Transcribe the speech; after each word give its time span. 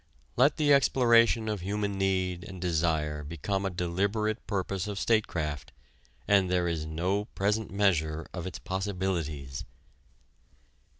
Let 0.35 0.57
the 0.57 0.73
exploration 0.73 1.47
of 1.47 1.61
human 1.61 1.95
need 1.95 2.43
and 2.43 2.59
desire 2.59 3.23
become 3.23 3.67
a 3.67 3.69
deliberate 3.69 4.47
purpose 4.47 4.87
of 4.87 4.97
statecraft, 4.97 5.73
and 6.27 6.49
there 6.49 6.67
is 6.67 6.87
no 6.87 7.25
present 7.25 7.69
measure 7.69 8.25
of 8.33 8.47
its 8.47 8.57
possibilities. 8.57 9.63